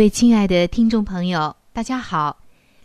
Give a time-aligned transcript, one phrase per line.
[0.00, 2.34] 各位亲爱的听众朋友，大家好！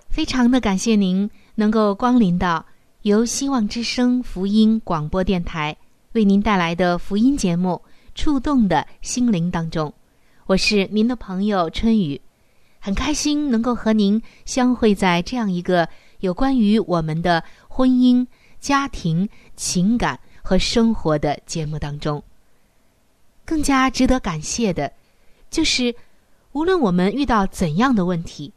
[0.09, 2.65] 非常的感谢您能够光临到
[3.03, 5.77] 由希望之声福音广播电台
[6.11, 7.81] 为您带来的福音节目
[8.15, 9.93] 《触动的心灵》当中。
[10.45, 12.19] 我是您的朋友春雨，
[12.81, 15.87] 很开心能够和您相会在这样一个
[16.19, 18.27] 有关于我们的婚姻、
[18.59, 22.21] 家庭、情感和生活的节目当中。
[23.45, 24.91] 更加值得感谢的，
[25.49, 25.95] 就是。
[26.55, 28.53] 无论我们遇到怎样的问题，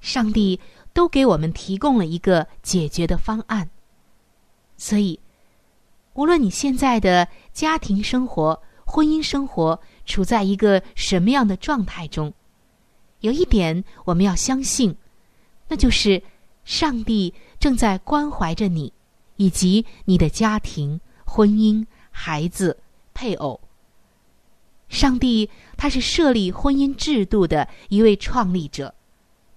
[0.00, 0.58] 上帝
[0.94, 3.68] 都给我们提供了一个解决的方案。
[4.78, 5.20] 所以，
[6.14, 12.32] 无论你现在的家庭生活、婚姻生活处在一个什么样的状态中，
[13.20, 14.96] 有一点我们要相信，
[15.68, 16.22] 那就是
[16.64, 18.90] 上帝正在关怀着你，
[19.36, 22.78] 以及你的家庭、婚姻、孩子、
[23.12, 23.60] 配偶。
[24.96, 28.94] 上帝，他是设立婚姻制度的一位创立者，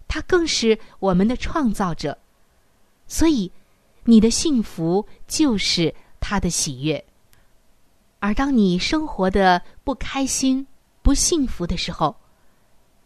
[0.05, 2.17] 他更是我们的创造者，
[3.07, 3.49] 所以
[4.03, 7.05] 你的幸福就是他的喜悦。
[8.19, 10.67] 而当你生活的不开心、
[11.01, 12.17] 不幸福的时候，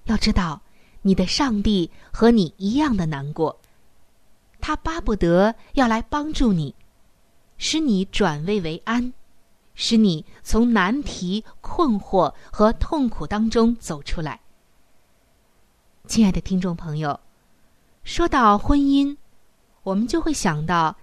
[0.05, 0.59] 要知道，
[1.03, 3.61] 你的上帝和你一样的难过，
[4.59, 6.73] 他巴不得要来帮助你，
[7.59, 9.13] 使你转危为安。
[9.75, 14.39] 使你从难题、困惑和痛苦当中走出来。
[16.07, 17.19] 亲爱的听众朋友，
[18.03, 19.15] 说到婚姻，
[19.83, 20.95] 我们就会想到，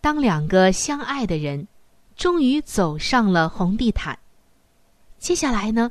[0.00, 1.66] 当两个相爱的人
[2.14, 4.18] 终于走上了红地毯，
[5.18, 5.90] 接下来呢，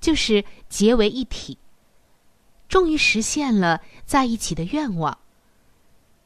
[0.00, 1.58] 就是结为一体，
[2.68, 5.16] 终于实现了在一起的愿望。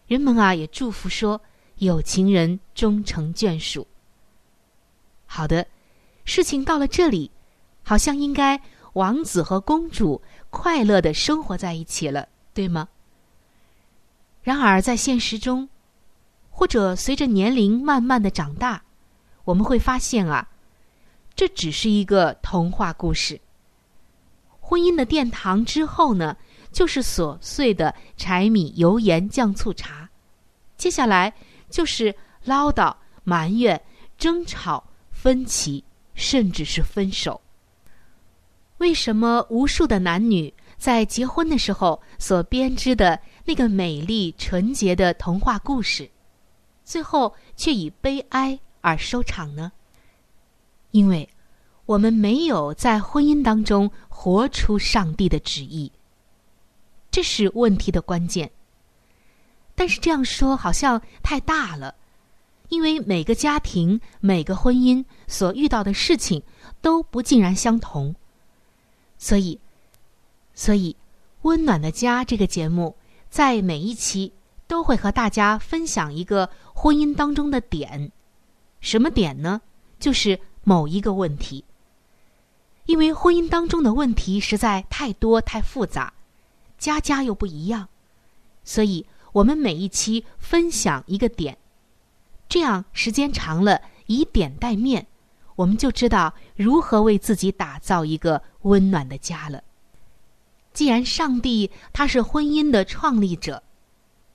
[0.07, 1.41] 人们啊，也祝福说，
[1.77, 3.87] 有情人终成眷属。
[5.33, 5.65] 好的，
[6.25, 7.31] 事情到了这里，
[7.85, 8.61] 好像应该
[8.95, 10.21] 王子和公主
[10.51, 12.89] 快乐的生活在一起了，对吗？
[14.43, 15.69] 然而在现实中，
[16.51, 18.83] 或者随着年龄慢慢的长大，
[19.45, 20.49] 我们会发现啊，
[21.37, 23.41] 这只是一个童话故事。
[24.59, 26.37] 婚姻的殿堂之后呢，
[26.73, 30.11] 就是琐碎的柴米油盐酱醋茶，
[30.77, 31.33] 接下来
[31.69, 32.93] 就是唠叨、
[33.23, 33.81] 埋怨、
[34.19, 34.83] 争吵。
[35.23, 37.39] 分歧，甚至是分手。
[38.79, 46.11] 为什么无数的男女在结婚的时候所编织的那个美丽纯洁的童话故事，
[46.87, 49.71] 最后却以悲哀而收场呢？
[50.93, 51.29] 因为，
[51.85, 55.93] 我们没有在婚姻当中活出上帝的旨意，
[57.11, 58.51] 这是问题的关键。
[59.75, 61.95] 但是这样说好像太大了。
[62.71, 66.43] 因为每个家庭、每个婚姻所遇到的事情
[66.81, 68.15] 都不尽然相同，
[69.19, 69.61] 所以，
[70.55, 70.93] 所以，
[71.43, 72.97] 《温暖的家》这个节目
[73.29, 74.33] 在每一期
[74.69, 78.13] 都会和大家分享一个婚姻当中的点，
[78.81, 79.61] 什么点呢？
[79.99, 81.65] 就是某一个问题。
[82.87, 86.13] 因为婚姻当中的问题实在太多太复杂，
[86.79, 87.89] 家家又不一样，
[88.63, 91.59] 所以我们每一期分享一个点。
[92.51, 95.07] 这样时间长了，以点带面，
[95.55, 99.63] 我们就知道如何为自己打造一个温暖的家了。
[100.73, 103.63] 既然上帝他是婚姻的创立者，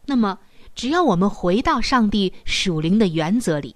[0.06, 0.40] 那么
[0.74, 3.76] 只要我们回到上帝属灵的原则里，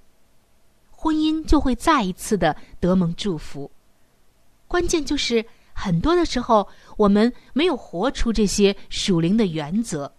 [0.90, 3.70] 婚姻就会再一次的得蒙祝福。
[4.70, 6.66] 关键就是很多的时候，
[6.96, 10.14] 我们没有活出这些属灵的原则，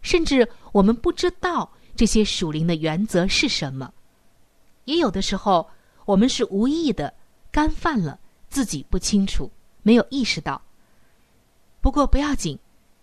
[0.00, 3.92] 甚至我们不知道这些属灵的原则是什么。
[4.84, 5.68] 也有的时候，
[6.04, 7.12] 我们是无意的
[7.50, 9.50] 干犯了，自己不清楚，
[9.82, 10.62] 没有意识到。
[11.80, 12.56] 不过不要紧，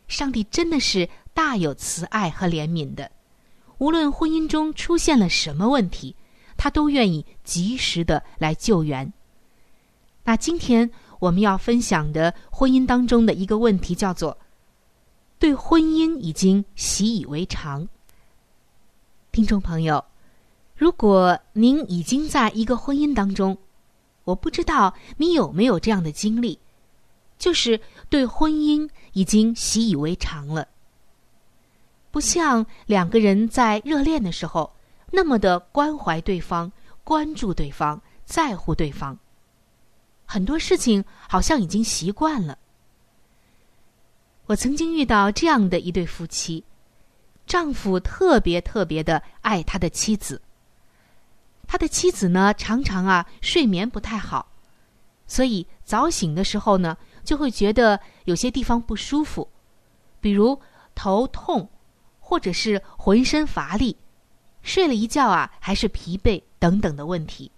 [0.08, 3.12] 上帝真的是大有慈爱和怜悯的。
[3.80, 6.16] 无论婚姻中出现了什么问题，
[6.56, 9.12] 他都愿意及时的来救援。
[10.24, 10.90] 那今天
[11.20, 14.38] 我们要分享的婚姻当中的一个问题，叫做
[15.38, 17.86] 对婚姻已经习以为常。
[19.36, 20.06] 听众朋友，
[20.78, 23.58] 如果您已经在一个婚姻当中，
[24.24, 26.58] 我不知道你有没有这样的经历。
[27.38, 30.70] 就是对婚姻已经习以为常了，
[32.12, 34.74] 不像两个人在热恋的时候
[35.12, 36.72] 那么的关怀对方、
[37.04, 39.20] 关注对方、在乎对方。
[40.26, 42.58] 很多事情好像已经习惯了。
[44.46, 46.64] 我曾经遇到这样的一对夫妻，
[47.46, 50.42] 丈夫特别特别的爱他的妻子，
[51.68, 54.48] 他的妻子呢常常啊睡眠不太好，
[55.28, 56.98] 所以早醒的时候呢。
[57.26, 59.50] 就会觉得有些地方不舒服，
[60.22, 60.62] 比如
[60.94, 61.68] 头痛，
[62.20, 63.98] 或者是浑身乏力，
[64.62, 67.52] 睡了一觉啊还是疲惫等等的问题。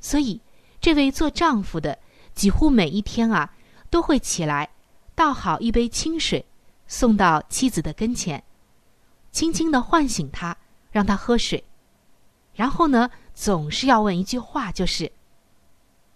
[0.00, 0.40] 所以，
[0.80, 1.98] 这位做丈夫的
[2.32, 3.52] 几乎每一天啊
[3.90, 4.70] 都会起来，
[5.14, 6.42] 倒好一杯清水，
[6.86, 8.42] 送到妻子的跟前，
[9.32, 10.56] 轻轻的唤醒他，
[10.90, 11.64] 让他喝水，
[12.54, 15.10] 然后呢总是要问一句话，就是：“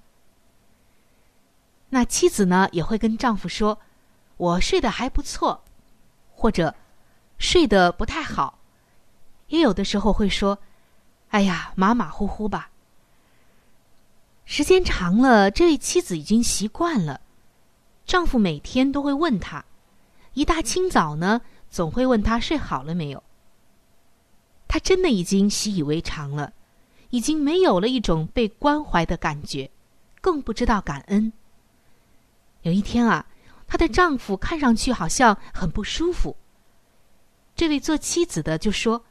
[1.89, 3.79] 那妻子呢也会跟丈夫说
[4.37, 5.63] ：“我睡得还不错，
[6.31, 6.73] 或者
[7.37, 8.57] 睡得不太好。”
[9.49, 10.57] 也有的时候会说
[11.29, 12.71] ：“哎呀，马马虎虎吧。”
[14.45, 17.21] 时间长了，这位妻子已经习惯了。
[18.05, 19.63] 丈夫每天都会问他，
[20.33, 23.23] 一大清早呢，总会问他睡好了没有。
[24.67, 26.51] 他真的已经习以为常了，
[27.11, 29.69] 已经没有了一种被关怀的感觉，
[30.19, 31.31] 更不知道感恩。
[32.63, 33.25] 有一天啊，
[33.67, 36.35] 她的丈夫看上去好像很不舒服。
[37.55, 39.05] 这位做妻子的就说：“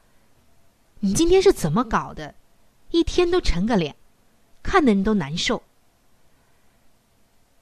[0.99, 2.35] 你今天是怎么搞的？
[2.91, 3.95] 一天都沉个脸，
[4.65, 5.63] 看的人都难受。”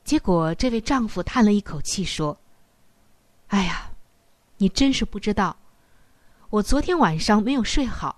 [0.05, 2.39] 结果这位丈夫叹了一口气说
[3.51, 3.93] ：“哎呀，
[4.57, 5.57] 你真是不知道，
[6.49, 8.17] 我昨天晚上没有睡好，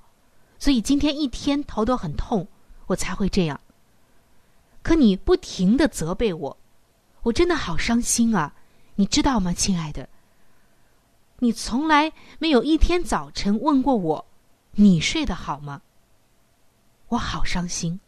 [0.59, 2.49] 所以今天一天头都很痛，
[2.87, 3.61] 我才会这样。
[4.83, 6.57] 可你不停的责备我。”
[7.23, 8.53] 我真的好伤心啊，
[8.97, 10.09] 你知道吗，亲爱的？
[11.39, 14.27] 你从来没有一天早晨问过我，
[14.73, 15.83] 你睡得好吗？
[17.09, 18.01] 我好伤心。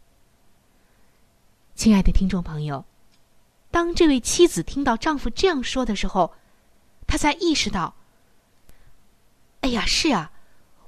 [1.75, 2.83] 亲爱的听众朋友，
[3.71, 6.33] 当这位妻子听到丈夫这样说的时候，
[7.07, 7.95] 她才意识到：
[9.61, 10.31] 哎呀，是啊，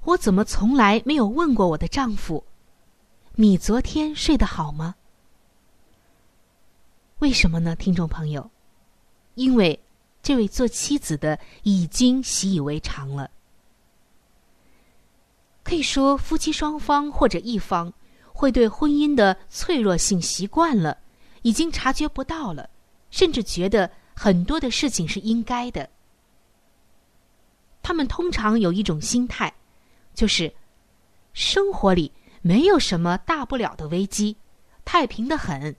[0.03, 2.43] 我怎么从来没有问过我的丈夫，
[3.36, 4.95] 你昨天睡得好吗？
[7.19, 8.50] 为什么呢，听众朋友？
[9.36, 9.79] 因为
[10.21, 13.29] 这位做妻子的已经习以为常了。
[15.63, 17.91] 可以说，夫妻双方或者一方
[18.33, 20.97] 会对婚姻的脆弱性习惯了，
[21.41, 22.69] 已经察觉不到了，
[23.09, 25.89] 甚至觉得很多的事情是应该的。
[27.88, 29.53] 他们通常有一种心态，
[30.13, 30.53] 就是
[31.32, 34.36] 生活里没有什么大不了的危机，
[34.84, 35.74] 太平的很。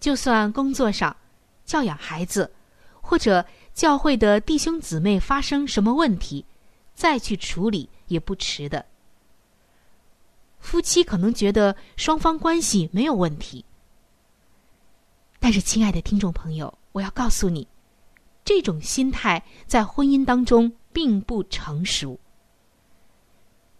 [0.00, 1.14] 就算工作上、
[1.66, 2.50] 教养孩子，
[3.02, 6.42] 或者教会的弟兄姊妹发生什么问题，
[6.94, 8.86] 再去处理也不迟的。
[10.58, 13.62] 夫妻可能觉得双方关系没有问题，
[15.38, 17.68] 但是，亲爱的听众朋友，我要告诉你，
[18.42, 22.18] 这种心态在婚姻当中并不成熟。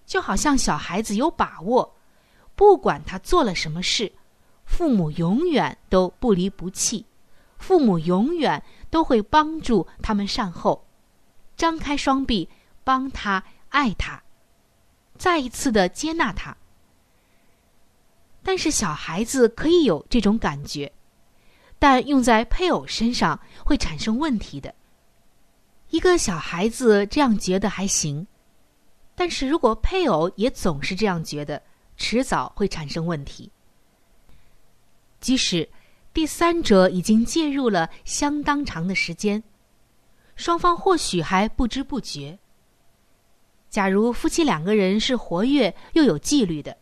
[0.07, 1.97] 就好像小孩子有把握，
[2.57, 4.13] 不管他做了什么事。
[4.65, 7.05] 父母永远都不离不弃，
[7.59, 10.87] 父母永远都会帮助他们善后，
[11.57, 12.49] 张开双臂
[12.85, 14.23] 帮他爱他，
[15.19, 16.57] 再一次的接纳他。
[18.45, 20.93] 但是小孩子可以有这种感觉，
[21.79, 24.73] 但用在配偶身上会产生问题的。
[25.91, 28.27] 一个小孩子这样觉得还行，
[29.15, 31.63] 但是如果配偶也总是这样觉得，
[31.97, 33.51] 迟早会产生问题。
[35.21, 35.69] 即使
[36.15, 39.43] 第三者已经介入了相当长的时间，
[40.37, 42.39] 双方或许还不知不觉。
[43.69, 46.77] 假如夫妻两个人是活跃又有纪律的，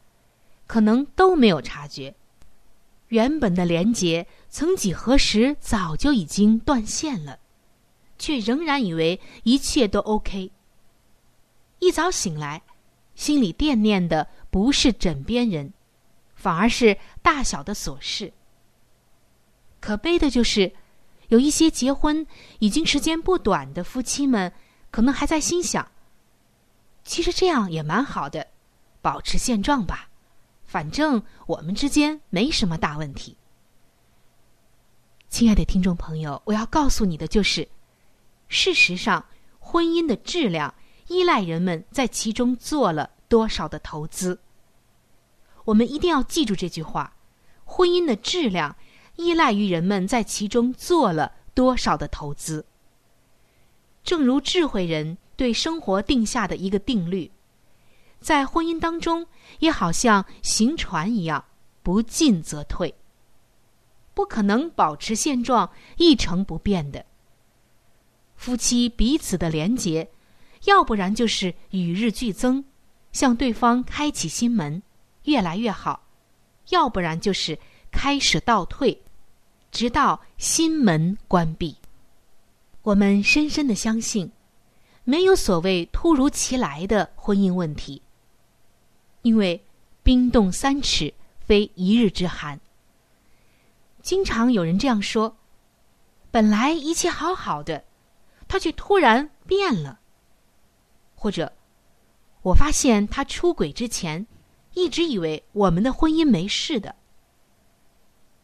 [0.66, 2.14] 可能都没有察觉，
[3.08, 7.38] 原本的连结曾几何时早就已经断线了，
[8.18, 10.50] 却仍然以为一切都 OK。
[11.78, 12.62] 一早醒来，
[13.14, 15.72] 心里惦念的不是枕边人，
[16.34, 18.32] 反而是大小的琐事。
[19.80, 20.72] 可悲的就是，
[21.28, 22.26] 有一些结婚
[22.58, 24.52] 已经时间不短的夫妻们，
[24.90, 25.88] 可能还在心想：
[27.04, 28.48] 其实这样也蛮好的，
[29.00, 30.08] 保持现状吧，
[30.64, 33.36] 反正我们之间没什么大问题。
[35.28, 37.68] 亲爱的听众朋友，我要告诉你的就是，
[38.48, 39.24] 事实上，
[39.58, 40.74] 婚姻的质量
[41.06, 44.40] 依赖人们在其中做了多少的投资。
[45.64, 47.14] 我们一定要记住这句话：
[47.64, 48.76] 婚姻的质量。
[49.18, 52.64] 依赖于人们在其中做了多少的投资。
[54.04, 57.32] 正如智慧人对生活定下的一个定律，
[58.20, 59.26] 在婚姻当中
[59.58, 61.44] 也好像行船一样，
[61.82, 62.94] 不进则退，
[64.14, 67.04] 不可能保持现状一成不变的。
[68.38, 70.08] 夫妻彼此的连结，
[70.64, 72.64] 要不然就是与日俱增，
[73.12, 74.80] 向对方开启心门，
[75.24, 76.00] 越来越好；
[76.70, 77.58] 要不然就是
[77.90, 79.02] 开始倒退。
[79.70, 81.76] 直到心门关闭，
[82.82, 84.32] 我们深深的相信，
[85.04, 88.00] 没有所谓突如其来的婚姻问题。
[89.20, 89.62] 因为
[90.02, 92.58] 冰冻三尺，非一日之寒。
[94.00, 95.36] 经常有人这样说：
[96.30, 97.84] 本来一切好好的，
[98.48, 100.00] 他却突然变了。
[101.14, 101.52] 或者，
[102.42, 104.26] 我发现他出轨之前，
[104.74, 106.96] 一直以为我们的婚姻没事的。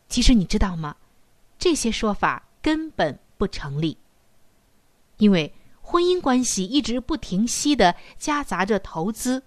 [0.08, 0.94] 其实你知道吗？
[1.58, 3.96] 这些说法根本不成立，
[5.16, 9.42] 因为婚姻关系一直不停息的夹杂着投资、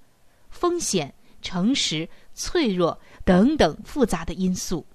[0.50, 4.86] 风险、诚实、脆弱等等复杂的因素。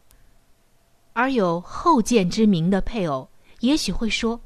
[1.13, 3.29] 而有后见之明的配偶，
[3.61, 4.41] 也许会说：“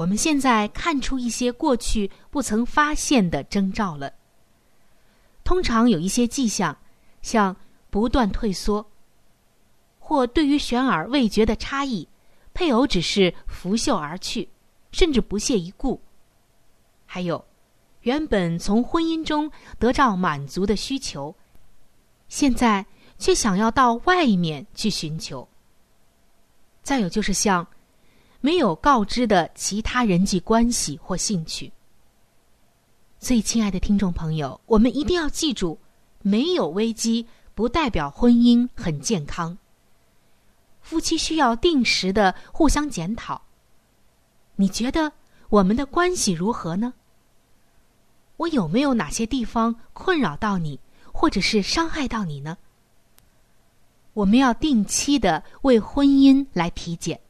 [0.00, 4.14] 我们现在看出一些过去不曾发现的征兆了。
[5.44, 6.74] 通常有一些迹象，
[7.20, 7.54] 像
[7.90, 8.90] 不断退缩。”
[10.00, 12.08] 或对于悬而未决的差异，
[12.54, 14.48] 配偶只是拂袖而去，
[14.90, 16.00] 甚至不屑一顾。
[17.04, 17.44] 还有，
[18.00, 21.36] 原本从婚姻中得到满足的需求，
[22.26, 22.86] 现在
[23.18, 25.46] 却想要到外面去寻求。
[26.82, 27.66] 再有就是像
[28.40, 31.72] 没有告知的其他人际关系或兴趣。
[33.18, 35.78] 所以，亲爱的听众朋友，我们一定要记住：
[36.22, 39.58] 没有危机不代表婚姻很健康。
[40.80, 43.42] 夫妻需要定时的互相检讨。
[44.56, 45.12] 你觉得
[45.50, 46.94] 我们的关系如何呢？
[48.38, 50.80] 我有没有哪些地方困扰到你，
[51.12, 52.56] 或者是伤害到你呢？
[54.14, 57.20] 我们要定期的为婚姻来体检。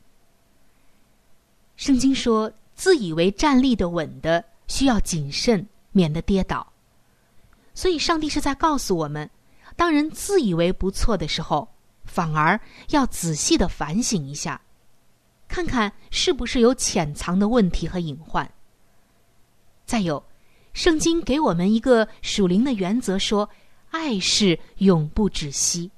[1.81, 6.71] 圣经说：“自以为站立的稳的，需要谨慎，免得跌倒。”
[7.73, 9.31] 所以，上帝是在告诉我们：
[9.77, 11.67] 当人自以为不错的时候。
[12.05, 14.61] 反而要仔细的反省一下，
[15.49, 18.51] 看看是不是有潜藏的问题和隐患。
[19.87, 20.23] 再有，
[20.73, 23.49] 圣经给我们一个属灵的原则，说
[23.91, 25.91] 爱是永不止息。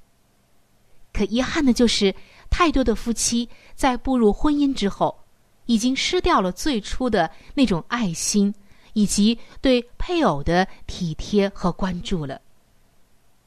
[1.11, 2.13] 可遗憾的就是，
[2.49, 5.22] 太多的夫妻在步入婚姻之后，
[5.65, 8.53] 已经失掉了最初的那种爱心，
[8.93, 12.41] 以及对配偶的体贴和关注了。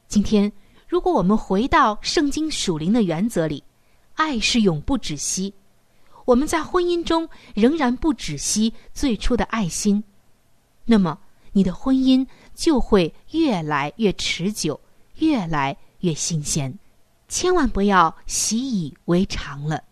[0.08, 0.52] 今天。
[0.88, 3.64] 如果我们回到圣经属灵的原则里，
[4.14, 5.52] 爱是永不止息。
[6.24, 10.04] 我们在婚姻中仍然不止息最初的爱心，
[10.84, 11.18] 那么
[11.50, 14.80] 你的婚姻就会越来越持久，
[15.16, 16.72] 越来越新鲜。
[17.28, 19.82] 千万不要习以为常了。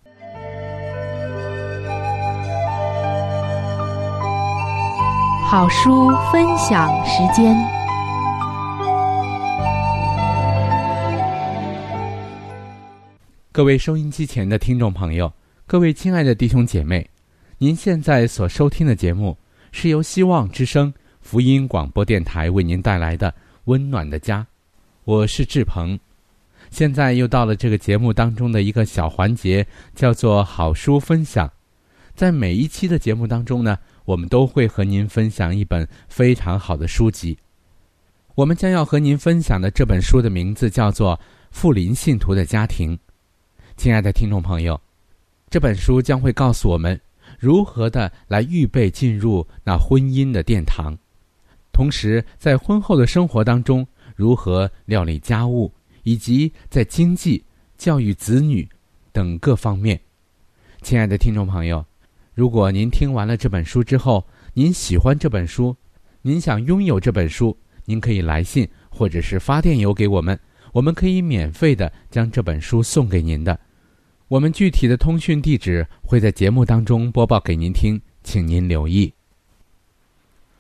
[5.47, 7.55] 好书分享时间。
[13.53, 15.31] 各位收音机前的听众朋友，
[15.67, 17.09] 各位亲爱的弟兄姐妹，
[17.59, 19.37] 您现在所收听的节目
[19.71, 23.31] 是由希望之声福音广播电台为您带来的
[23.65, 24.41] 《温暖的家》，
[25.05, 25.99] 我是志鹏。
[26.71, 31.53] 现在又到了这个节目当中的一个小环节，叫做好书分享。
[32.15, 37.37] 在每一期的节目当中呢，我们都会和您分享一本非常好的书籍。
[38.35, 41.17] 我们将要和您分享的这本书的名字叫做
[41.51, 42.97] 《富林信徒的家庭》。
[43.77, 44.81] 亲爱的听众朋友，
[45.49, 47.01] 这本书将会告诉我们
[47.39, 50.97] 如何的来预备进入那婚姻的殿堂，
[51.73, 57.43] 同时在婚后的生活当中如何料理家务，以及在经济、
[57.79, 58.69] 教育子女
[59.13, 59.99] 等各方面。
[60.83, 61.85] 亲爱的听众朋友，
[62.35, 65.77] 如果您听完了这本书之后，您喜欢这本书，
[66.23, 70.39] 您想拥有这本书，您可以来信或者是发电邮给我们。
[70.73, 73.57] 我们可以免费的将这本书送给您的，
[74.27, 79.13] 我们具体的通讯地址会在节目当中播报给您听，请您留意。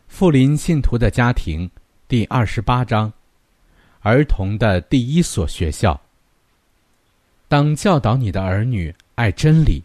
[0.06, 1.68] 富林信徒的家庭
[2.06, 3.12] 第二十八章：
[4.02, 6.00] 儿童的第一所学校。
[7.48, 9.82] 当教导你的儿女爱真理，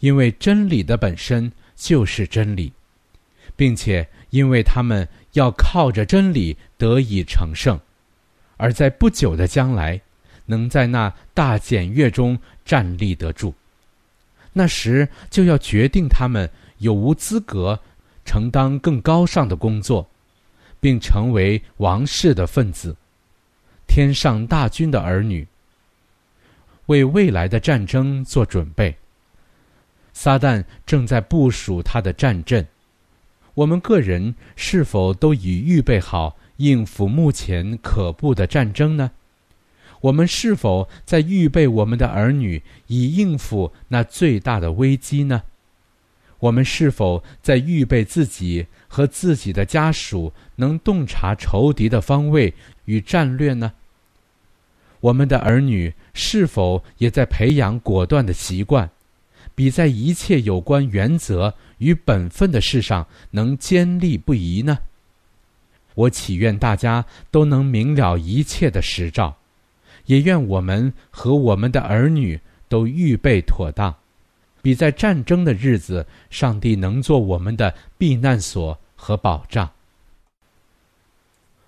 [0.00, 2.72] 因为真理的本身就是真理，
[3.56, 7.78] 并且因为他们要靠着真理得以成圣。
[8.56, 10.00] 而在不久的将来，
[10.44, 13.54] 能在那大检阅中站立得住，
[14.52, 17.80] 那时就要决定他们有无资格
[18.24, 20.06] 承担更高尚的工作，
[20.80, 22.96] 并成为王室的分子，
[23.86, 25.46] 天上大军的儿女，
[26.86, 28.94] 为未来的战争做准备。
[30.12, 32.66] 撒旦正在部署他的战阵，
[33.54, 36.36] 我们个人是否都已预备好？
[36.56, 39.12] 应付目前可怖的战争呢？
[40.02, 45.42] 我们是否在预备我们的儿女以应付那最大的危机呢？
[46.40, 52.52] 我们是否在预备自己和自己的家属能洞察仇敌的方位
[52.84, 53.72] 与战略呢？
[55.00, 58.90] 我们的儿女是否也在培养果断的习惯，
[59.54, 64.78] 比在一切有关原则与本分的事上能坚立不移呢？
[65.94, 69.36] 我祈愿大家都能明了一切的实照，
[70.06, 73.94] 也愿我们和我们的儿女都预备妥当，
[74.62, 79.68] 比在战争的日子，上帝能做我们的避难所和保障。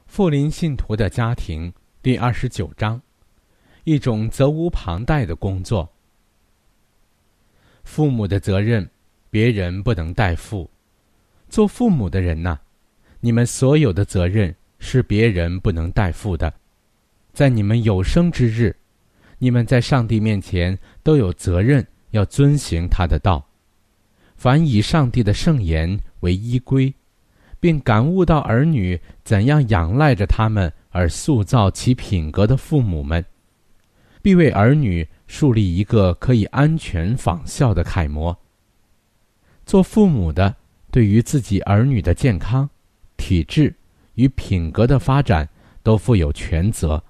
[0.07, 3.01] 富林信徒的家庭第二十九章，
[3.85, 5.92] 一种责无旁贷的工作。
[7.85, 8.89] 父母的责任，
[9.31, 10.71] 别人不能代负。
[11.49, 12.59] 做父母的人呐。
[13.25, 16.53] 你们所有的责任是别人不能代负的，
[17.33, 18.75] 在你们有生之日，
[19.39, 23.47] 你们在上帝面前都有责任要遵行他的道。
[24.35, 26.93] 凡以上帝的圣言为依归，
[27.61, 33.25] 并感悟到儿女怎样仰赖着他们而塑造其品格的父母们，
[34.23, 38.39] 必为儿女树立一个可以安全仿效的楷模。
[39.67, 40.57] 做父母的
[40.91, 42.71] 对于自己儿女的健康。
[43.19, 43.73] 体质
[44.15, 45.49] 与品格的发展
[45.85, 47.05] 都负有全责。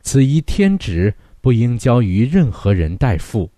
[0.00, 3.50] 此一天职不应交于任何人代负。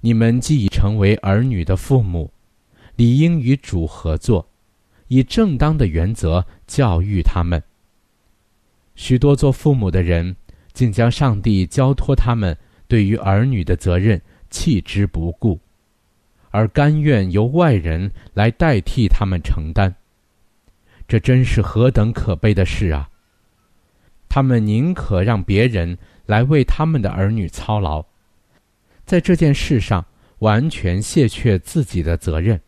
[0.00, 2.32] 你们既已成为儿女的父母，
[2.96, 4.48] 理应与主合作，
[5.06, 7.62] 以正当的原则教育他们。
[8.96, 10.34] 许多做父母的人
[10.72, 12.56] 竟将上帝交托他们
[12.88, 15.58] 对于儿女的责任弃之不顾，
[16.50, 19.94] 而甘愿由外人来代替他们承担。
[21.06, 23.08] 这真是何等可悲的事啊！
[24.28, 28.04] 他们宁可让别人来为他们的儿女操劳，
[29.04, 30.04] 在这件事上
[30.38, 32.60] 完全卸却自己的责任。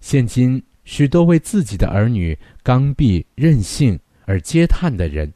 [0.00, 5.32] 现今许多为自己的儿女刚愎任性而嗟叹的人，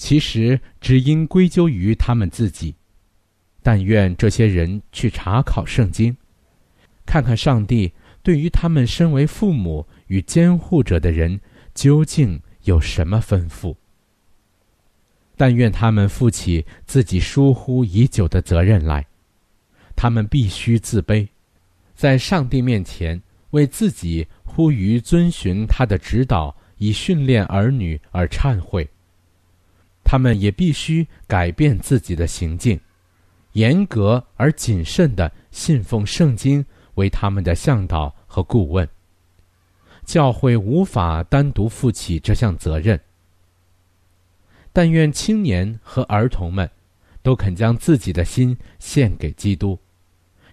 [0.00, 2.74] 其实只应归咎于他们自己。
[3.62, 6.16] 但愿这些人去查考圣经，
[7.04, 9.86] 看看上帝对于他们身为父母。
[10.10, 11.40] 与监护者的人
[11.72, 13.76] 究竟有什么吩咐？
[15.36, 19.06] 但愿他们负起自己疏忽已久的责任来。
[19.94, 21.28] 他们必须自卑，
[21.94, 28.90] 在上帝面前为自己呼吁遵循他的指导，以训练儿女而忏悔。
[30.10, 32.80] 他们也必须改变自己的行径，
[33.52, 38.88] 严格而谨慎地信奉圣经为他们的向导和顾问。
[40.04, 43.00] 教会无法单独负起这项责任，
[44.72, 46.68] 但愿青年和儿童们
[47.22, 49.78] 都肯将自己的心献给基督，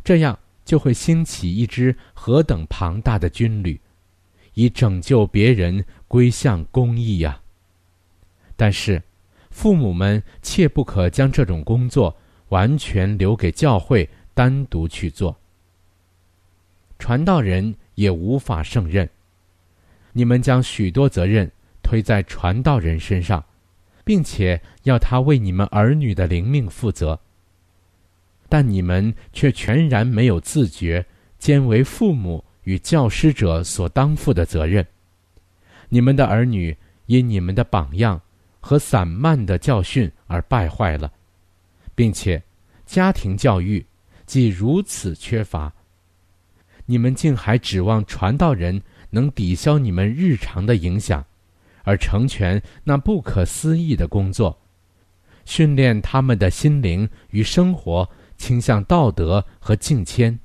[0.03, 3.81] 这样就会兴起一支何等庞大的军旅，
[4.53, 7.41] 以拯救别人归向公义呀！
[8.55, 9.01] 但是，
[9.57, 12.15] 父母们切不可将这种工作
[12.49, 15.35] 完全留给教会单独去做，
[16.99, 19.09] 传道人也无法胜任。
[20.13, 23.43] 你们将许多责任推在传道人身上，
[24.05, 27.19] 并且要他为你们儿女的灵命负责。
[28.47, 31.03] 但你们却全然没有自觉，
[31.39, 34.85] 兼为父母与教师者所当负的责任。
[35.89, 38.21] 你们的儿女因你们的榜样
[38.59, 41.11] 和散漫的教训而败坏了，
[41.95, 42.41] 并且
[42.85, 43.85] 家庭教育
[44.25, 45.71] 既如此缺乏，
[46.85, 51.25] 你们竟还指望传道人能抵消你们日常的影响，
[51.83, 54.57] 而成全那不可思议的工作，
[55.45, 60.37] 训练他们的心灵与生活倾向道德和敬谦。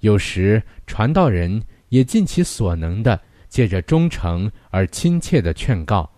[0.00, 3.20] 有时传道人也尽其所能的。
[3.48, 6.10] 借着忠诚而亲切的劝告、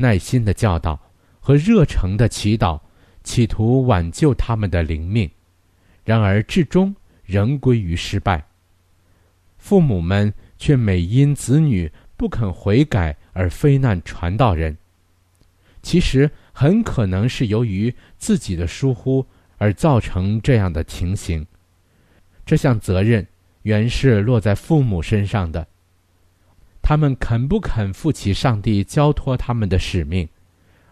[0.00, 0.98] 耐心的教导
[1.40, 2.80] 和热诚的祈祷，
[3.22, 5.30] 企图挽救他们的灵命，
[6.04, 8.42] 然而至终仍归于失败。
[9.58, 14.74] 父母们却每因子女不肯悔改而非难传道人，
[15.82, 19.26] 其实很可能是由于自己的疏忽
[19.58, 21.46] 而造成这样的情形。
[22.46, 23.26] 这项责任
[23.62, 25.66] 原是落在父母身上的。
[26.90, 30.28] 他们肯不肯负起上帝交托他们的使命，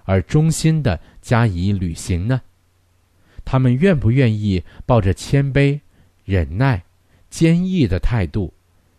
[0.04, 2.40] 而忠心的加以履行呢？
[3.44, 5.80] 他们愿不愿意抱着谦卑、
[6.24, 6.84] 忍耐、
[7.30, 8.54] 坚毅的态度，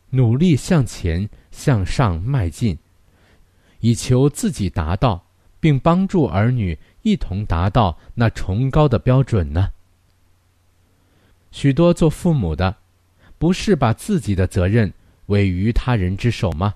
[0.09, 2.77] 努力向前、向上迈进，
[3.79, 5.23] 以求自己达到，
[5.61, 9.69] 并帮助儿女一同达到那崇高的标准呢？
[11.51, 12.75] 许多做父母的，
[13.37, 14.91] 不是把自己的责任
[15.27, 16.75] 委于他人之手吗？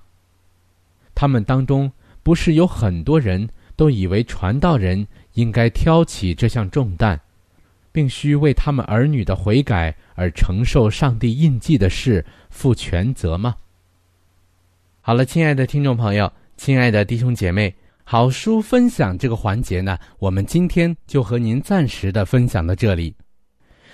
[1.23, 1.89] 他们当中
[2.21, 7.17] 不是有很多人都以为传道人应该挑起这项重担，
[7.93, 13.55] 并需为他们儿女的悔改而承受上帝印记的事负全责吗？
[14.99, 23.15] 好了，亲爱的听众朋友，亲爱的弟兄姐妹，好书分享这个环节呢，我们今天就和您暂时的分享到这里。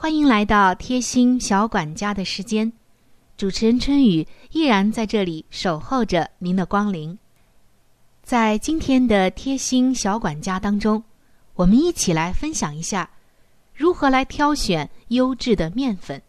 [0.00, 2.72] 欢迎来到贴心小管家的时间，
[3.36, 7.18] 主持人春雨依然在这里守候着您的光临。
[8.22, 11.02] 在今天的贴心小管家当中，
[11.54, 13.10] 我们一起来分享一下
[13.74, 16.22] 如何来挑选优质的面粉。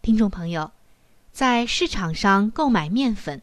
[0.00, 0.70] 听众朋友，
[1.32, 3.42] 在市场上购买面粉，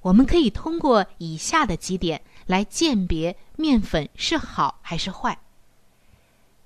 [0.00, 5.38] 我们可以通过以下的几点来鉴别面粉是好还是坏。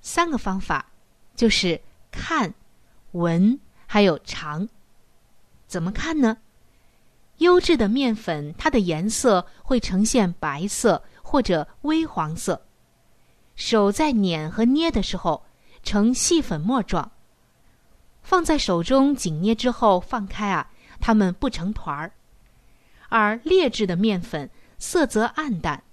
[0.01, 0.93] 三个方法。
[1.37, 2.55] 就是看、
[3.13, 4.69] 闻，还有尝。
[5.67, 6.39] 怎么看呢？
[7.39, 12.63] 优质的面粉，它的颜色会呈现白色或者微黄色，
[13.55, 15.45] 手在碾和捏的时候
[15.83, 17.13] 呈细粉末状。
[18.23, 22.11] 放在手中紧捏之后放开啊，它们不成团儿。
[23.09, 25.85] 而劣质的面粉色泽暗淡，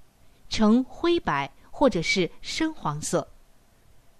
[0.47, 3.32] 呈灰白或者是深黄色。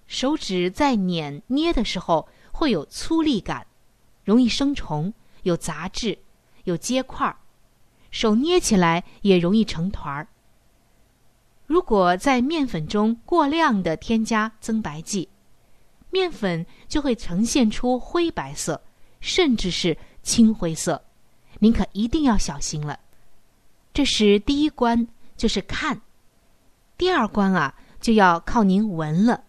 [0.07, 3.65] 手指在捻捏的时候会有粗粒感，
[4.23, 5.13] 容易生虫，
[5.43, 6.17] 有杂质，
[6.65, 7.35] 有结块儿，
[8.11, 10.27] 手捏起来也容易成团儿。
[11.65, 15.27] 如果在面粉中过量的添加增白剂，
[16.11, 18.79] 面粉就会呈现出灰白色，
[19.19, 21.03] 甚至是青灰色，
[21.59, 22.99] 您可一定要小心了。
[23.93, 25.95] 这是第一关，就是看；
[26.97, 29.43] 第二关啊，就要靠您闻了。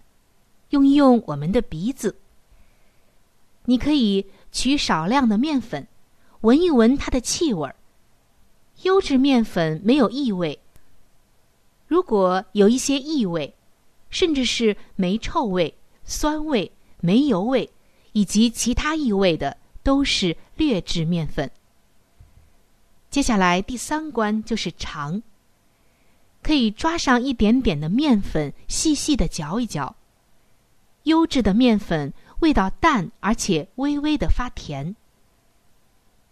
[0.74, 2.16] 用一用我们的鼻子，
[3.66, 5.86] 你可以取少量的面粉，
[6.40, 7.76] 闻一闻它的气味儿。
[8.82, 10.58] 优质面粉没有异味，
[11.86, 13.54] 如果有一些异味，
[14.10, 15.72] 甚至是霉臭味、
[16.04, 17.70] 酸味、煤油味
[18.10, 21.48] 以及其他异味的，都是劣质面粉。
[23.10, 25.22] 接下来第三关就是尝，
[26.42, 29.94] 可以抓上一点点的面粉，细细的嚼一嚼。
[31.04, 34.94] 优质的面粉味道淡，而且微微的发甜。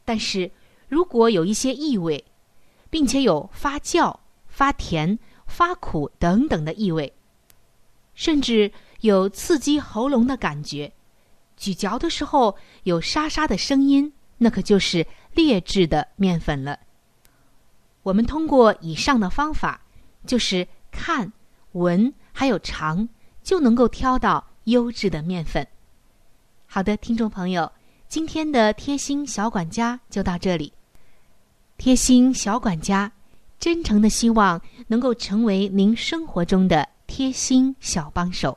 [0.04, 0.50] 但是
[0.88, 2.24] 如果有一些异味，
[2.90, 7.14] 并且有发酵、发甜、发苦等等的异味，
[8.14, 10.92] 甚至有刺激喉咙的感觉，
[11.56, 16.78] 咀嚼的时候有沙沙的声音，那可就是劣质的面粉了。
[18.02, 19.80] 我们通过以上的方法，
[20.26, 21.32] 就是看、
[21.72, 23.08] 闻还有尝，
[23.42, 25.66] 就能够挑到优质的面粉。
[26.66, 27.70] 好的，听众朋友，
[28.09, 30.72] 今天的贴心小管家就到这里。
[31.79, 33.11] 贴心小管家，
[33.59, 38.57] 真诚的希望能够成为您生活中的贴心小帮手。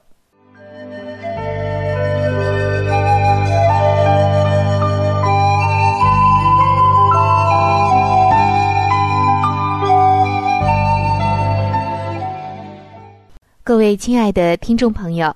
[13.63, 15.35] 各位亲爱的听众朋友，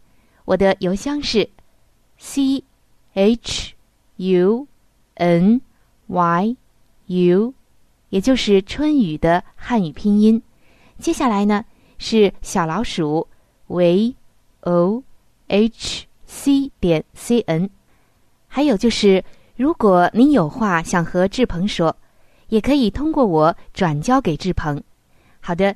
[0.45, 1.49] 我的邮箱是
[2.17, 2.63] c
[3.13, 3.73] h
[4.17, 4.67] u
[5.15, 5.61] n
[6.07, 6.55] y
[7.07, 7.53] u，
[8.09, 10.41] 也就是春雨的汉语拼音。
[10.97, 11.65] 接下来呢
[11.97, 13.27] 是小老鼠
[13.67, 14.15] v
[14.61, 15.03] o
[15.47, 17.69] h c 点 c n，
[18.47, 19.23] 还有就是，
[19.55, 21.95] 如果您有话想和志鹏说，
[22.47, 24.81] 也可以通过我转交给志鹏。
[25.39, 25.75] 好的，